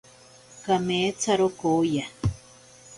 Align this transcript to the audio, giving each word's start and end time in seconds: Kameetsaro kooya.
Kameetsaro 0.63 1.47
kooya. 1.59 2.05